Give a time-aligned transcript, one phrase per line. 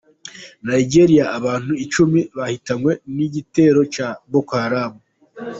[0.65, 4.99] Nigeriya Abantu icumi bahitanwe n’igitero cya boko haramu